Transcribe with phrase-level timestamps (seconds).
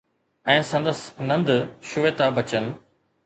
[0.53, 0.99] ۽ سندس
[1.31, 1.49] نند
[1.91, 2.65] شيوتا بچن